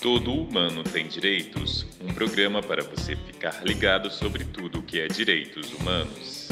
[0.00, 5.06] Todo humano tem direitos, um programa para você ficar ligado sobre tudo o que é
[5.06, 6.48] direitos humanos.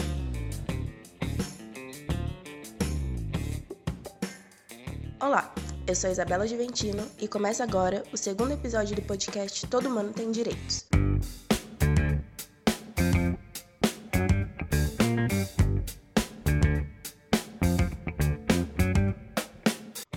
[5.20, 5.52] Olá,
[5.86, 10.30] eu sou Isabela Juventino e começa agora o segundo episódio do podcast Todo Humano Tem
[10.30, 10.89] Direitos.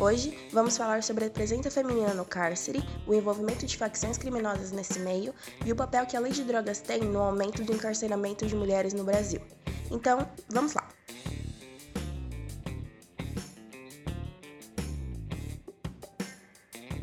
[0.03, 4.99] Hoje vamos falar sobre a presença feminina no cárcere, o envolvimento de facções criminosas nesse
[4.99, 5.33] meio
[5.65, 8.93] e o papel que a lei de drogas tem no aumento do encarceramento de mulheres
[8.93, 9.39] no Brasil.
[9.89, 10.89] Então, vamos lá!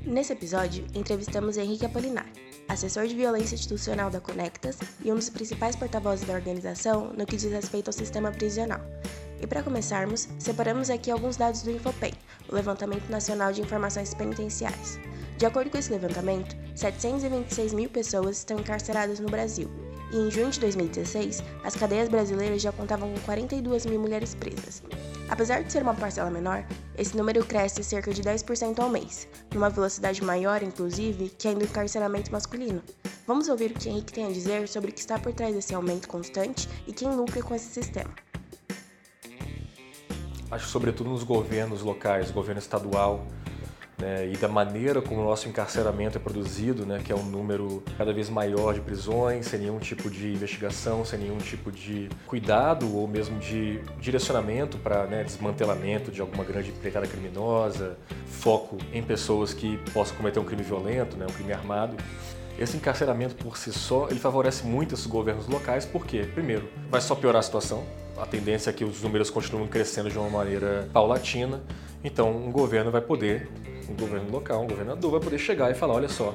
[0.04, 2.30] Nesse episódio, entrevistamos Henrique Apolinar,
[2.68, 7.38] assessor de violência institucional da Conectas e um dos principais porta-vozes da organização no que
[7.38, 8.82] diz respeito ao sistema prisional.
[9.40, 12.12] E para começarmos, separamos aqui alguns dados do Infopem,
[12.48, 14.98] o Levantamento Nacional de Informações Penitenciárias.
[15.38, 19.70] De acordo com esse levantamento, 726 mil pessoas estão encarceradas no Brasil,
[20.12, 24.82] e em junho de 2016, as cadeias brasileiras já contavam com 42 mil mulheres presas.
[25.30, 26.66] Apesar de ser uma parcela menor,
[26.98, 31.64] esse número cresce cerca de 10% ao mês, numa velocidade maior, inclusive, que a do
[31.64, 32.82] encarceramento masculino.
[33.26, 35.74] Vamos ouvir o que Henrique tem a dizer sobre o que está por trás desse
[35.74, 38.12] aumento constante e quem lucra com esse sistema
[40.50, 43.26] acho sobretudo nos governos locais, governo estadual,
[44.00, 47.82] né, e da maneira como o nosso encarceramento é produzido, né, que é um número
[47.98, 52.96] cada vez maior de prisões, sem nenhum tipo de investigação, sem nenhum tipo de cuidado
[52.96, 59.52] ou mesmo de direcionamento para né, desmantelamento de alguma grande empreitada criminosa, foco em pessoas
[59.52, 61.96] que possam cometer um crime violento, né, um crime armado.
[62.58, 67.14] Esse encarceramento por si só, ele favorece muito esses governos locais, porque, primeiro, vai só
[67.14, 67.84] piorar a situação,
[68.20, 71.62] a tendência é que os números continuem crescendo de uma maneira paulatina.
[72.04, 73.48] Então, um governo vai poder,
[73.88, 76.34] um governo local, um governador vai poder chegar e falar: olha só,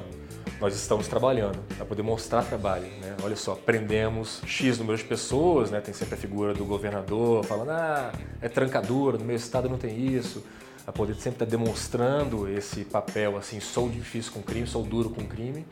[0.60, 2.86] nós estamos trabalhando, vai poder mostrar trabalho.
[3.00, 3.16] Né?
[3.22, 5.80] Olha só, prendemos X número de pessoas, né?
[5.80, 10.14] tem sempre a figura do governador falando: ah, é trancadura, no meu estado não tem
[10.14, 10.42] isso
[10.86, 15.26] a poder sempre estar demonstrando esse papel assim, sou difícil com crime, sou duro com
[15.26, 15.66] crime,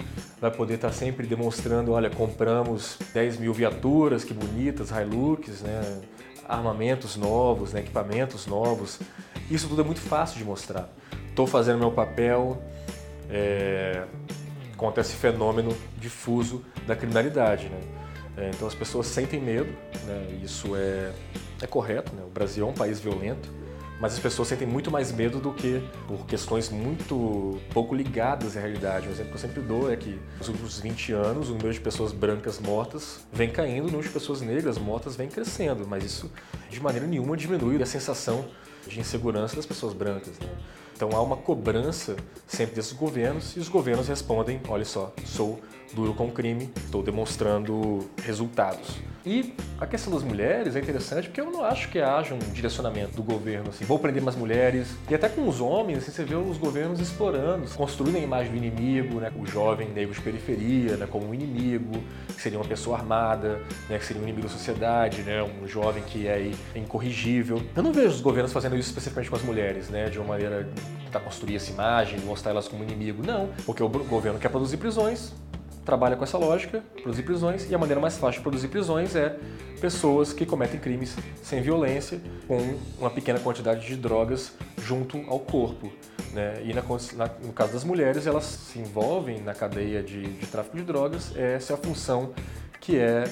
[0.44, 6.03] vai poder estar sempre demonstrando, olha, compramos 10 mil viaturas, que bonitas, Hilux, né?
[6.47, 7.81] armamentos novos, né?
[7.81, 9.00] equipamentos novos,
[9.50, 10.91] isso tudo é muito fácil de mostrar.
[11.31, 12.62] Estou fazendo meu papel
[13.31, 14.04] é,
[14.77, 17.71] contra esse fenômeno difuso da criminalidade.
[17.71, 17.81] Né?
[18.37, 19.72] É, então as pessoas sentem medo,
[20.04, 20.41] né?
[20.43, 21.10] isso é,
[21.62, 22.22] é correto, né?
[22.22, 23.49] o Brasil é um país violento,
[24.00, 28.60] mas as pessoas sentem muito mais medo do que por questões muito pouco ligadas à
[28.60, 29.09] realidade.
[29.09, 31.81] Um exemplo que eu sempre dou é que nos últimos 20 anos o número de
[31.81, 36.31] pessoas brancas mortas vem caindo, o número de pessoas negras mortas vem crescendo, mas isso
[36.69, 38.44] de maneira nenhuma diminui a sensação
[38.89, 40.39] de insegurança das pessoas brancas.
[40.39, 40.49] Né?
[40.97, 45.61] Então há uma cobrança sempre desses governos e os governos respondem: olha só, sou
[45.93, 49.00] duro com o crime, estou demonstrando resultados.
[49.27, 53.17] E a questão das mulheres é interessante porque eu não acho que haja um direcionamento
[53.17, 54.95] do governo assim, vou prender mais mulheres.
[55.09, 58.59] E até com os homens, assim, você vê os governos explorando, construindo a imagem do
[58.59, 62.99] inimigo, né, o jovem negro de periferia, né, como um inimigo, que seria uma pessoa
[62.99, 67.62] armada, né, que seria um inimigo da sociedade, né, um jovem que é incorrigível.
[67.75, 70.69] Eu não vejo os governos fazendo isso especificamente com as mulheres, né, de uma maneira
[71.05, 73.23] tentar construir essa imagem, mostrar elas como inimigo.
[73.25, 75.33] Não, porque o governo quer produzir prisões,
[75.85, 79.37] trabalha com essa lógica, produzir prisões, e a maneira mais fácil de produzir prisões é
[79.81, 85.93] pessoas que cometem crimes sem violência, com uma pequena quantidade de drogas junto ao corpo.
[86.33, 86.63] Né?
[86.65, 90.77] E na, na, no caso das mulheres, elas se envolvem na cadeia de, de tráfico
[90.77, 92.33] de drogas, essa é a função
[92.81, 93.25] que é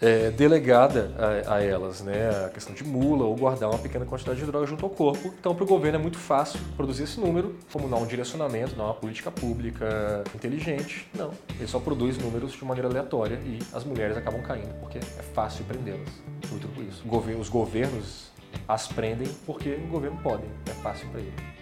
[0.00, 1.12] é, delegada
[1.46, 2.30] a, a, elas, né?
[2.46, 5.32] A questão de mula ou guardar uma pequena quantidade de droga junto ao corpo.
[5.38, 8.76] Então, para o governo é muito fácil produzir esse número, como não há um direcionamento,
[8.76, 11.08] não há uma política pública inteligente.
[11.14, 15.22] Não, ele só produz números de maneira aleatória e as mulheres acabam caindo porque é
[15.34, 16.08] fácil prendê-las.
[16.50, 17.02] Muito por isso.
[17.40, 18.28] Os governos
[18.66, 21.57] as prendem porque o governo pode, é fácil para ele.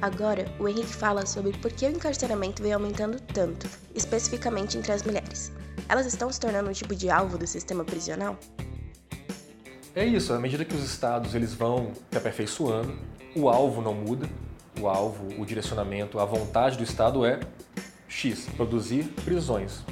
[0.00, 5.02] Agora, o Henrique fala sobre por que o encarceramento vem aumentando tanto, especificamente entre as
[5.02, 5.50] mulheres.
[5.88, 8.38] Elas estão se tornando um tipo de alvo do sistema prisional?
[9.96, 12.96] É isso, à medida que os estados eles vão se aperfeiçoando,
[13.34, 14.28] o alvo não muda,
[14.80, 17.40] o alvo, o direcionamento, a vontade do estado é
[18.06, 19.82] X, produzir prisões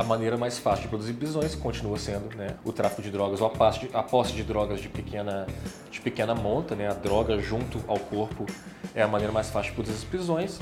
[0.00, 3.46] a maneira mais fácil de produzir prisões continua sendo né, o tráfico de drogas ou
[3.46, 5.46] a posse de, a posse de drogas de pequena,
[5.90, 8.46] de pequena monta, né, a droga junto ao corpo
[8.94, 10.58] é a maneira mais fácil de produzir as prisões.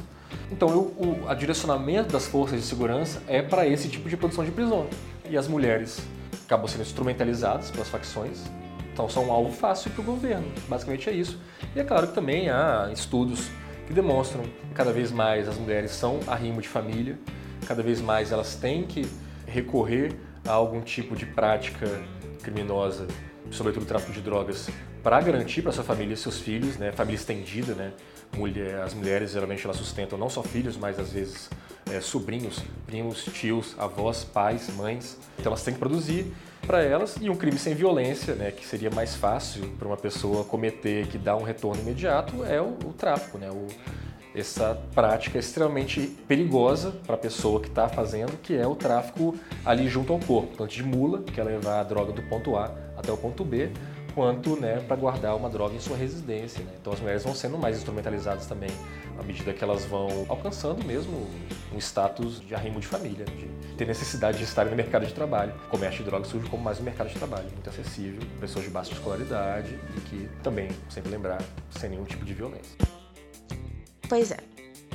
[0.50, 4.44] Então, eu, o a direcionamento das forças de segurança é para esse tipo de produção
[4.44, 4.90] de prisões.
[5.30, 6.00] E as mulheres
[6.44, 8.42] acabam sendo instrumentalizadas pelas facções,
[8.92, 10.50] então são um alvo fácil para o governo.
[10.68, 11.40] Basicamente é isso.
[11.76, 13.48] E é claro que também há estudos
[13.86, 17.16] que demonstram que cada vez mais as mulheres são arrimo de família,
[17.68, 19.08] cada vez mais elas têm que
[19.48, 20.14] recorrer
[20.46, 21.86] a algum tipo de prática
[22.42, 23.06] criminosa,
[23.50, 24.68] sobretudo tráfico de drogas,
[25.02, 27.92] para garantir para sua família e seus filhos, né, família estendida, né,
[28.36, 31.48] mulher, as mulheres geralmente elas sustentam não só filhos, mas às vezes
[31.90, 35.16] é, sobrinhos, primos, tios, avós, pais, mães.
[35.38, 36.32] Então elas têm que produzir
[36.66, 37.16] para elas.
[37.20, 41.16] E um crime sem violência, né, que seria mais fácil para uma pessoa cometer, que
[41.16, 43.66] dá um retorno imediato, é o, o tráfico, né, o,
[44.40, 49.88] essa prática extremamente perigosa para a pessoa que está fazendo, que é o tráfico ali
[49.88, 53.12] junto ao corpo, tanto de mula, que é levar a droga do ponto A até
[53.12, 53.70] o ponto B,
[54.14, 56.62] quanto né, para guardar uma droga em sua residência.
[56.64, 56.72] Né?
[56.80, 58.70] Então as mulheres vão sendo mais instrumentalizadas também
[59.18, 61.28] à medida que elas vão alcançando mesmo
[61.72, 65.52] um status de arrimo de família, de ter necessidade de estarem no mercado de trabalho.
[65.66, 68.70] O comércio de drogas surge como mais um mercado de trabalho, muito acessível, pessoas de
[68.70, 72.97] baixa escolaridade e que também, sempre lembrar, sem nenhum tipo de violência.
[74.08, 74.38] Pois é.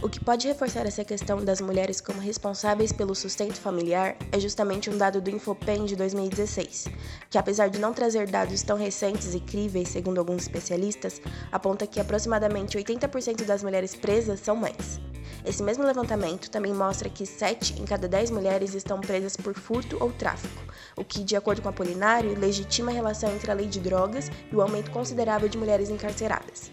[0.02, 4.90] O que pode reforçar essa questão das mulheres como responsáveis pelo sustento familiar é justamente
[4.90, 6.88] um dado do Infopen de 2016,
[7.30, 11.22] que apesar de não trazer dados tão recentes e críveis, segundo alguns especialistas,
[11.52, 15.00] aponta que aproximadamente 80% das mulheres presas são mães.
[15.46, 19.98] Esse mesmo levantamento também mostra que 7 em cada 10 mulheres estão presas por furto
[20.02, 20.64] ou tráfico,
[20.98, 24.56] o que, de acordo com Apolinário, legitima a relação entre a lei de drogas e
[24.56, 26.72] o aumento considerável de mulheres encarceradas.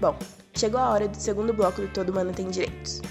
[0.00, 0.16] Bom,
[0.64, 3.02] chegou a hora do segundo bloco do Todo Humano Tem Direitos.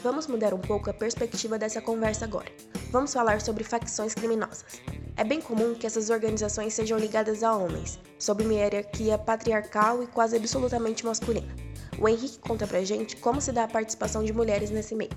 [0.00, 2.52] Vamos mudar um pouco a perspectiva dessa conversa agora.
[2.92, 4.64] Vamos falar sobre facções criminosas.
[5.16, 10.06] É bem comum que essas organizações sejam ligadas a homens, sob uma hierarquia patriarcal e
[10.06, 11.52] quase absolutamente masculina.
[11.98, 15.10] O Henrique conta pra gente como se dá a participação de mulheres nesse meio.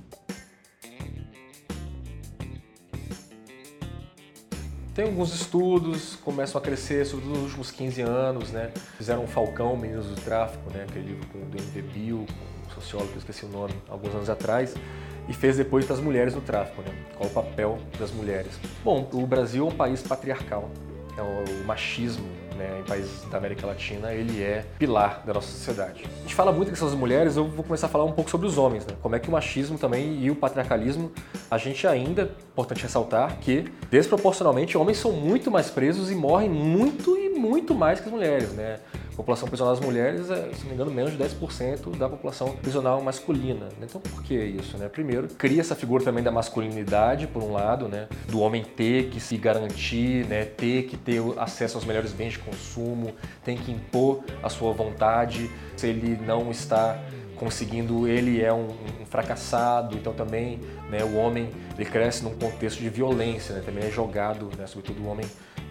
[4.96, 8.72] Tem alguns estudos, começam a crescer, sobretudo nos últimos 15 anos, né?
[8.96, 10.86] Fizeram um Falcão, Meninos do Tráfico, né?
[10.88, 12.26] Aquele livro com, do MV Bill,
[12.66, 14.74] um sociólogo, esqueci o nome, alguns anos atrás
[15.28, 16.96] e fez depois para as mulheres no tráfico, né?
[17.18, 18.58] Qual o papel das mulheres?
[18.86, 20.72] Bom, o Brasil é um país patriarcal,
[21.22, 22.26] o machismo
[22.56, 26.04] né, em países da América Latina, ele é pilar da nossa sociedade.
[26.06, 28.48] A gente fala muito questão das mulheres, eu vou começar a falar um pouco sobre
[28.48, 28.96] os homens, né?
[29.02, 31.12] Como é que o machismo também e o patriarcalismo,
[31.50, 37.18] a gente ainda, importante ressaltar que desproporcionalmente homens são muito mais presos e morrem muito
[37.46, 38.80] muito mais que as mulheres, né?
[39.14, 42.56] A população prisional das mulheres é, se não me engano, menos de 10% da população
[42.58, 43.70] prisional masculina.
[43.82, 44.78] Então, por que isso?
[44.78, 44.90] Né?
[44.90, 48.10] Primeiro, cria essa figura também da masculinidade, por um lado, né?
[48.28, 50.44] do homem ter que se garantir, né?
[50.44, 53.14] ter que ter acesso aos melhores bens de consumo,
[53.44, 55.50] tem que impor a sua vontade.
[55.78, 57.00] Se ele não está
[57.38, 58.68] conseguindo, ele é um,
[59.02, 59.96] um fracassado.
[59.96, 60.60] Então, também,
[60.90, 63.64] né, o homem ele cresce num contexto de violência, né?
[63.66, 64.68] também é jogado, né?
[64.68, 65.26] sobretudo o homem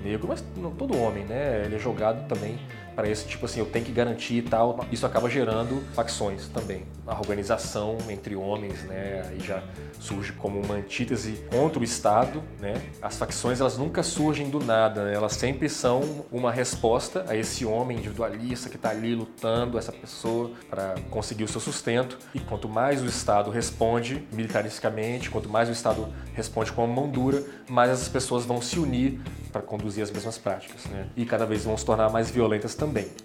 [0.05, 0.45] negro, mas
[0.79, 1.63] todo homem, né?
[1.65, 2.59] Ele é jogado também
[2.95, 4.85] para esse tipo assim, eu tenho que garantir e tal.
[4.91, 6.85] Isso acaba gerando facções também.
[7.07, 9.63] A organização entre homens, né, aí já
[10.01, 12.75] surge como uma antítese contra o Estado, né?
[13.01, 15.15] As facções elas nunca surgem do nada, né?
[15.15, 20.51] elas sempre são uma resposta a esse homem individualista que está ali lutando, essa pessoa
[20.69, 22.19] para conseguir o seu sustento.
[22.35, 27.09] E quanto mais o Estado responde militaristicamente, quanto mais o Estado responde com uma mão
[27.09, 29.21] dura, mais essas pessoas vão se unir
[29.51, 31.07] para conduzir as mesmas práticas, né?
[31.17, 32.84] E cada vez vão se tornar mais violentas também.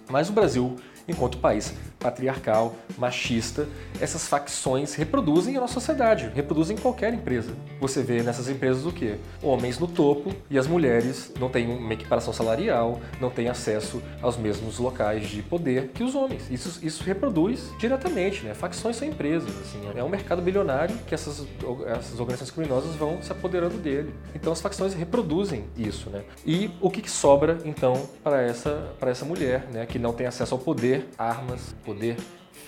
[0.09, 0.75] Mas o Brasil,
[1.07, 3.67] enquanto país patriarcal, machista,
[3.99, 7.53] essas facções reproduzem a nossa sociedade, reproduzem qualquer empresa.
[7.79, 9.17] Você vê nessas empresas o quê?
[9.43, 14.37] Homens no topo e as mulheres não têm uma equiparação salarial, não têm acesso aos
[14.37, 16.49] mesmos locais de poder que os homens.
[16.49, 18.53] Isso, isso reproduz diretamente, né?
[18.53, 21.45] Facções são empresas, assim, é um mercado bilionário que essas,
[21.87, 24.13] essas organizações criminosas vão se apoderando dele.
[24.33, 26.23] Então as facções reproduzem isso, né?
[26.45, 29.85] E o que, sobra então para essa, para essa mulher, né?
[29.85, 32.15] Que não tem acesso ao poder, armas, poder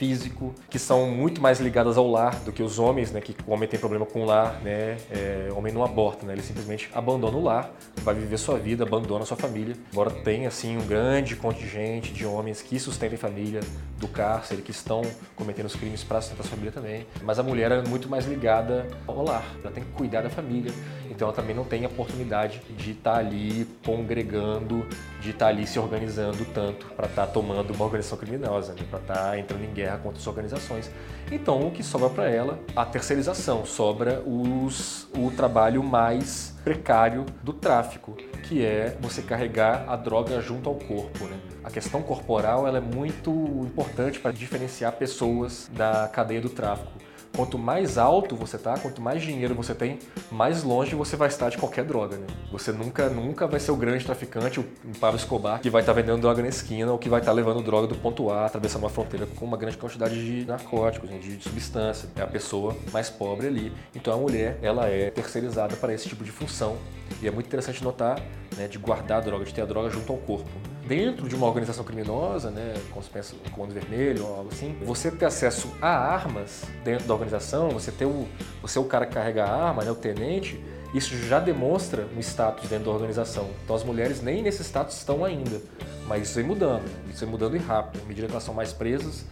[0.01, 3.21] físico, que são muito mais ligadas ao lar do que os homens, né?
[3.21, 4.97] Que o homem tem problema com o lar, né?
[5.11, 6.33] É, o homem não aborta, né?
[6.33, 9.75] Ele simplesmente abandona o lar, vai viver sua vida, abandona sua família.
[9.91, 13.59] Embora tenha, assim, um grande contingente de homens que sustentem família
[13.99, 15.03] do cárcere, que estão
[15.35, 17.05] cometendo os crimes para sustentar sua família também.
[17.21, 20.71] Mas a mulher é muito mais ligada ao lar, ela tem que cuidar da família.
[21.11, 24.87] Então ela também não tem a oportunidade de estar tá ali congregando,
[25.21, 28.83] de estar tá ali se organizando tanto para estar tá tomando uma organização criminosa, né?
[28.89, 30.89] para estar tá entrando em guerra contra as organizações.
[31.31, 32.59] Então o que sobra para ela?
[32.75, 39.95] A terceirização, sobra os, o trabalho mais precário do tráfico, que é você carregar a
[39.95, 41.25] droga junto ao corpo.
[41.25, 41.37] Né?
[41.63, 43.31] A questão corporal ela é muito
[43.65, 46.91] importante para diferenciar pessoas da cadeia do tráfico.
[47.35, 51.49] Quanto mais alto você tá, quanto mais dinheiro você tem, mais longe você vai estar
[51.49, 52.27] de qualquer droga, né?
[52.51, 54.65] Você nunca, nunca vai ser o grande traficante, o
[54.99, 57.35] Pablo Escobar, que vai estar tá vendendo droga na esquina ou que vai estar tá
[57.35, 61.19] levando droga do ponto A, atravessando uma fronteira com uma grande quantidade de narcóticos, né?
[61.19, 62.09] de substância.
[62.15, 63.71] É a pessoa mais pobre ali.
[63.95, 66.77] Então a mulher, ela é terceirizada para esse tipo de função.
[67.21, 68.21] E é muito interessante notar,
[68.57, 70.49] né, de guardar a droga, de ter a droga junto ao corpo
[70.87, 74.75] dentro de uma organização criminosa, né, como se pensa no Comando Vermelho ou algo assim,
[74.83, 78.27] você ter acesso a armas dentro da organização, você ter o,
[78.61, 80.59] você é o cara que carrega a arma, né, o tenente,
[80.93, 83.49] isso já demonstra um status dentro da organização.
[83.63, 85.61] Então as mulheres nem nesse status estão ainda,
[86.07, 88.01] mas isso vem mudando, isso vem mudando e rápido.
[88.03, 89.25] À medida que elas são mais presas,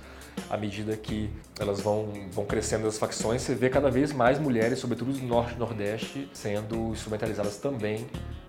[0.50, 1.30] à medida que
[1.60, 5.56] elas vão, vão crescendo as facções, você vê cada vez mais mulheres, sobretudo do Norte
[5.56, 8.08] e Nordeste, sendo instrumentalizadas também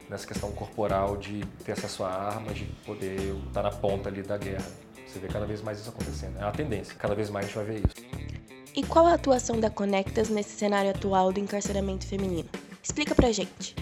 [0.09, 4.37] nessa questão corporal de ter acesso a armas, de poder estar na ponta ali da
[4.37, 4.67] guerra.
[5.07, 6.39] Você vê cada vez mais isso acontecendo.
[6.39, 8.11] É uma tendência, cada vez mais a gente vai ver isso.
[8.75, 12.49] E qual a atuação da Conectas nesse cenário atual do encarceramento feminino?
[12.83, 13.75] Explica pra gente.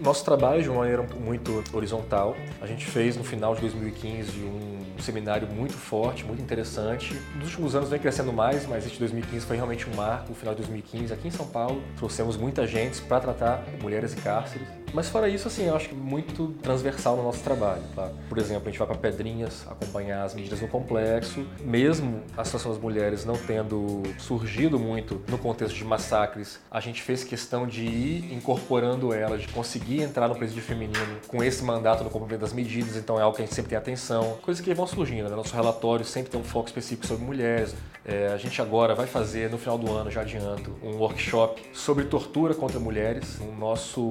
[0.00, 2.36] Nosso trabalho de uma maneira muito horizontal.
[2.60, 7.14] A gente fez no final de 2015 um seminário muito forte, muito interessante.
[7.36, 10.54] Nos últimos anos vem crescendo mais, mas este 2015 foi realmente um marco, o final
[10.54, 11.82] de 2015 aqui em São Paulo.
[11.96, 14.68] Trouxemos muita gente para tratar mulheres e cárceres.
[14.92, 17.82] Mas fora isso, assim, eu acho que muito transversal no nosso trabalho.
[17.94, 18.10] Tá?
[18.28, 21.46] Por exemplo, a gente vai para Pedrinhas acompanhar as medidas no complexo.
[21.60, 27.02] Mesmo a situação das mulheres não tendo surgido muito no contexto de massacres, a gente
[27.02, 32.02] fez questão de ir incorporando elas, de conseguir entrar no presídio feminino com esse mandato
[32.04, 32.96] no cumprimento das medidas.
[32.96, 34.38] Então é algo que a gente sempre tem atenção.
[34.42, 35.28] Coisas que vão surgindo.
[35.28, 35.36] Né?
[35.36, 37.74] Nosso relatório sempre tem um foco específico sobre mulheres.
[38.04, 42.04] É, a gente agora vai fazer, no final do ano, já adianto, um workshop sobre
[42.04, 43.38] tortura contra mulheres.
[43.40, 44.08] O nosso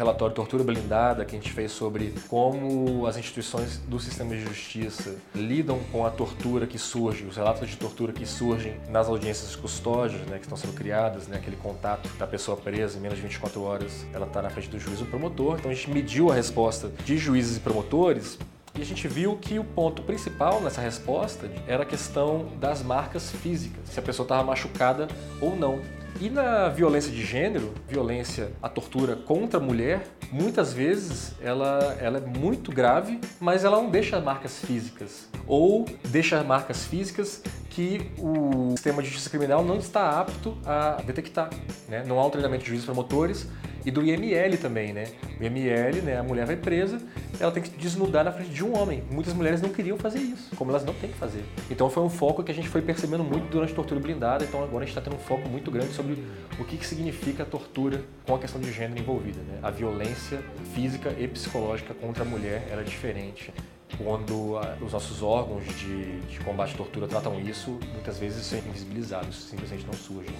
[0.00, 5.14] relatório Tortura Blindada, que a gente fez sobre como as instituições do sistema de justiça
[5.34, 9.58] lidam com a tortura que surge, os relatos de tortura que surgem nas audiências de
[9.58, 13.22] custódios, né, que estão sendo criadas, né, aquele contato da pessoa presa em menos de
[13.22, 15.58] 24 horas, ela está na frente do juiz ou promotor.
[15.58, 18.38] Então a gente mediu a resposta de juízes e promotores
[18.74, 23.30] e a gente viu que o ponto principal nessa resposta era a questão das marcas
[23.30, 25.08] físicas, se a pessoa estava machucada
[25.40, 25.80] ou não.
[26.18, 32.18] E na violência de gênero, violência, a tortura contra a mulher, muitas vezes ela, ela
[32.18, 35.28] é muito grave, mas ela não deixa marcas físicas.
[35.46, 41.50] Ou deixa marcas físicas que o sistema de justiça criminal não está apto a detectar.
[41.88, 42.04] Né?
[42.06, 43.46] Não há um treinamento de juízes promotores
[43.84, 45.06] e do IML também, né?
[45.38, 47.00] O IML, né, a mulher vai presa,
[47.38, 49.02] ela tem que desnudar na frente de um homem.
[49.10, 51.44] Muitas mulheres não queriam fazer isso, como elas não têm que fazer.
[51.70, 54.62] Então foi um foco que a gente foi percebendo muito durante a tortura blindada, então
[54.62, 56.22] agora a gente está tendo um foco muito grande sobre
[56.58, 59.58] o que, que significa a tortura com a questão de gênero envolvida, né?
[59.62, 60.42] A violência
[60.74, 63.52] física e psicológica contra a mulher era diferente
[63.96, 68.58] quando os nossos órgãos de, de combate à tortura tratam isso, muitas vezes isso é
[68.58, 70.30] invisibilizado, isso simplesmente não surge.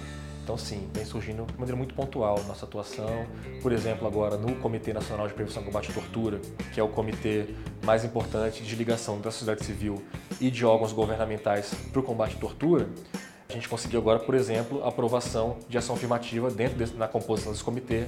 [0.43, 3.25] Então, sim, vem surgindo de maneira muito pontual nossa atuação.
[3.61, 6.39] Por exemplo, agora no Comitê Nacional de Prevenção e Combate à Tortura,
[6.73, 10.03] que é o comitê mais importante de ligação da sociedade civil
[10.39, 12.89] e de órgãos governamentais para o combate à tortura,
[13.47, 17.63] a gente conseguiu agora, por exemplo, a aprovação de ação afirmativa dentro na composição desse
[17.63, 18.07] comitê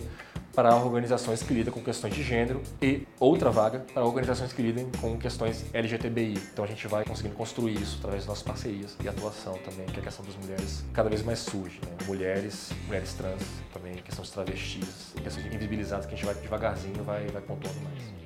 [0.54, 4.90] para organizações que lidam com questões de gênero e outra vaga para organizações que lidam
[5.02, 6.38] com questões LGTBI.
[6.54, 10.00] Então a gente vai conseguindo construir isso através das nossas parcerias e atuação também, que
[10.00, 11.80] a questão das mulheres cada vez mais surge.
[11.84, 12.06] Né?
[12.06, 13.42] Mulheres, mulheres trans
[13.74, 18.24] também, questão de travestis, questões invisibilizadas que a gente vai devagarzinho vai, vai pontuando mais.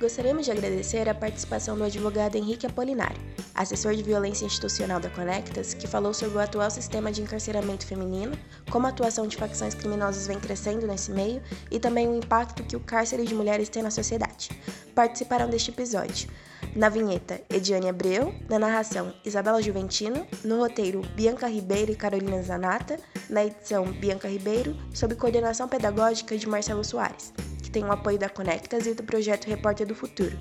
[0.00, 3.20] Gostaríamos de agradecer a participação do advogado Henrique Apolinário,
[3.60, 8.36] assessor de violência institucional da Conectas, que falou sobre o atual sistema de encarceramento feminino,
[8.70, 12.76] como a atuação de facções criminosas vem crescendo nesse meio e também o impacto que
[12.76, 14.50] o cárcere de mulheres tem na sociedade.
[14.94, 16.28] Participaram deste episódio.
[16.74, 22.98] Na vinheta, Ediane Abreu, na narração, Isabela Juventino, no roteiro, Bianca Ribeiro e Carolina Zanata,
[23.28, 27.32] na edição, Bianca Ribeiro, sob coordenação pedagógica de Marcelo Soares
[27.70, 30.36] que tem o apoio da Conectas e do projeto Repórter do Futuro.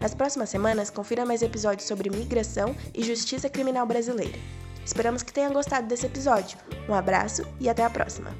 [0.00, 4.38] Nas próximas semanas, confira mais episódios sobre migração e justiça criminal brasileira.
[4.84, 6.58] Esperamos que tenha gostado desse episódio.
[6.88, 8.34] Um abraço e até a próxima!